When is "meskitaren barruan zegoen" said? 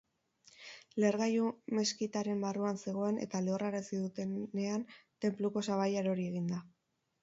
1.81-3.21